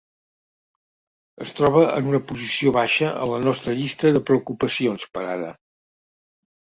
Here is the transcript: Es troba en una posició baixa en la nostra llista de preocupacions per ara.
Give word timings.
Es 1.45 1.51
troba 1.59 1.83
en 1.97 2.09
una 2.13 2.21
posició 2.31 2.73
baixa 2.79 3.11
en 3.25 3.31
la 3.35 3.43
nostra 3.47 3.75
llista 3.83 4.15
de 4.17 4.23
preocupacions 4.31 5.07
per 5.19 5.27
ara. 5.39 5.53